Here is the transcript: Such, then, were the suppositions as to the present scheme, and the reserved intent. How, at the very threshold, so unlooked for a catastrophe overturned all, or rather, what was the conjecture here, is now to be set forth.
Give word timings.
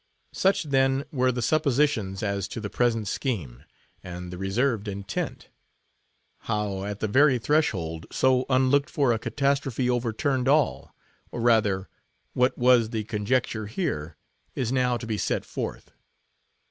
Such, 0.33 0.63
then, 0.63 1.03
were 1.11 1.31
the 1.31 1.43
suppositions 1.43 2.23
as 2.23 2.47
to 2.47 2.59
the 2.59 2.71
present 2.71 3.07
scheme, 3.07 3.65
and 4.03 4.33
the 4.33 4.37
reserved 4.39 4.87
intent. 4.87 5.49
How, 6.49 6.85
at 6.85 7.01
the 7.01 7.07
very 7.07 7.37
threshold, 7.37 8.07
so 8.11 8.47
unlooked 8.49 8.89
for 8.89 9.11
a 9.13 9.19
catastrophe 9.19 9.87
overturned 9.91 10.47
all, 10.47 10.95
or 11.31 11.39
rather, 11.41 11.87
what 12.33 12.57
was 12.57 12.89
the 12.89 13.03
conjecture 13.03 13.67
here, 13.67 14.17
is 14.55 14.71
now 14.71 14.97
to 14.97 15.05
be 15.05 15.19
set 15.19 15.45
forth. 15.45 15.91